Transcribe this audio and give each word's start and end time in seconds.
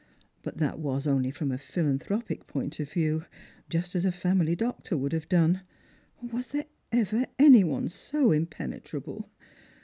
"But 0.41 0.57
that 0.57 0.79
was 0.79 1.05
only 1.05 1.29
from 1.29 1.51
a 1.51 1.59
philan 1.59 1.99
thropic 1.99 2.47
point 2.47 2.79
of 2.79 2.91
view; 2.91 3.25
just 3.69 3.93
as 3.93 4.03
a 4.03 4.11
family 4.11 4.55
doctor 4.55 4.97
would 4.97 5.13
have 5.13 5.29
done. 5.29 5.61
Was 6.23 6.47
there 6.47 6.65
ever 6.91 7.27
any 7.37 7.63
one 7.63 7.87
so 7.87 8.31
impenetrable 8.31 9.29